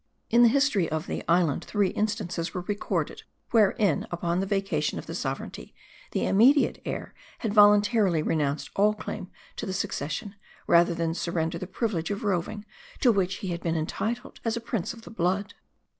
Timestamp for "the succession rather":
9.67-10.95